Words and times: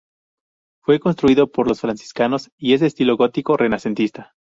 Fue 0.83 0.99
construido 0.99 1.51
por 1.51 1.67
los 1.67 1.81
franciscanos 1.81 2.49
y 2.57 2.73
es 2.73 2.79
de 2.81 2.87
estilo 2.87 3.17
gótico-renacentista. 3.17 4.33